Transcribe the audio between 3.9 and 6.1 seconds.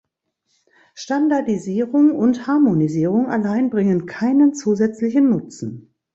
keinen zusätzlichen Nutzen.